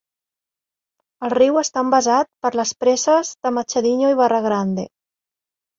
El 1.27 1.33
riu 1.33 1.59
està 1.63 1.83
embassat 1.87 2.31
per 2.47 2.53
les 2.61 2.75
preses 2.87 3.35
de 3.45 3.53
Machadinho 3.61 4.13
i 4.17 4.21
Barra 4.25 4.45
Grande. 4.51 4.93